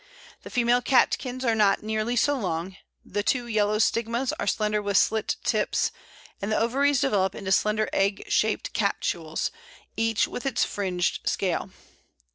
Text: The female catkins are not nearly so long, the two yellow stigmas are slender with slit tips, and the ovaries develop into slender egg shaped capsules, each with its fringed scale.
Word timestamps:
The 0.41 0.49
female 0.49 0.81
catkins 0.81 1.45
are 1.45 1.53
not 1.53 1.83
nearly 1.83 2.15
so 2.15 2.33
long, 2.35 2.75
the 3.05 3.21
two 3.21 3.45
yellow 3.45 3.77
stigmas 3.77 4.33
are 4.39 4.47
slender 4.47 4.81
with 4.81 4.97
slit 4.97 5.35
tips, 5.43 5.91
and 6.41 6.51
the 6.51 6.57
ovaries 6.57 7.01
develop 7.01 7.35
into 7.35 7.51
slender 7.51 7.87
egg 7.93 8.23
shaped 8.27 8.73
capsules, 8.73 9.51
each 9.95 10.27
with 10.27 10.43
its 10.47 10.65
fringed 10.65 11.19
scale. 11.29 11.69